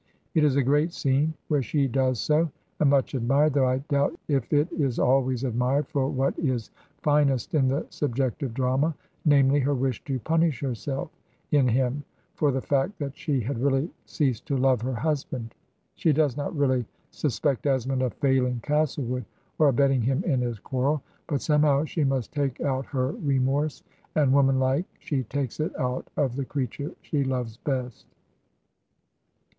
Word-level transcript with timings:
It 0.33 0.43
is 0.43 0.55
a 0.55 0.63
great 0.63 0.93
scene, 0.93 1.35
where 1.47 1.61
she 1.61 1.87
does 1.87 2.19
so, 2.19 2.49
and 2.79 2.89
much 2.89 3.13
admired, 3.13 3.53
though 3.53 3.67
I 3.67 3.83
doubt 3.87 4.17
if 4.27 4.51
it 4.51 4.67
is 4.71 4.97
always 4.97 5.43
admired 5.43 5.87
for 5.89 6.09
what 6.09 6.33
is 6.39 6.71
finest 7.03 7.53
in 7.53 7.67
the 7.67 7.85
subjective 7.91 8.51
drama, 8.51 8.95
namely, 9.25 9.59
her 9.59 9.75
wish 9.75 10.03
to 10.05 10.17
pimish 10.19 10.59
herself 10.59 11.11
in 11.51 11.67
him 11.67 12.03
for 12.33 12.51
the 12.51 12.63
fact 12.63 12.97
that 12.97 13.15
she 13.15 13.41
had 13.41 13.59
really 13.59 13.91
ceased 14.07 14.47
to 14.47 14.57
love 14.57 14.81
her 14.81 14.95
husband. 14.95 15.53
She 15.93 16.11
does 16.11 16.35
not 16.35 16.57
really 16.57 16.87
sus 17.11 17.39
pect 17.39 17.67
Esmond 17.67 18.01
of 18.01 18.15
failing 18.15 18.59
Castlewood 18.61 19.25
or 19.59 19.67
abetting 19.69 20.01
him 20.01 20.23
in 20.23 20.41
his 20.41 20.57
quarrel; 20.57 21.03
but 21.27 21.41
somehow 21.43 21.85
she 21.85 22.03
must 22.03 22.31
take 22.31 22.59
out 22.61 22.87
her 22.87 23.11
re 23.11 23.37
morse, 23.37 23.83
and 24.15 24.33
woman 24.33 24.57
like 24.57 24.85
she 24.97 25.21
takes 25.25 25.59
it 25.59 25.77
out 25.79 26.09
of 26.17 26.35
the 26.37 26.45
creature 26.45 26.91
she 27.03 27.23
loves 27.23 27.57
best. 27.57 28.07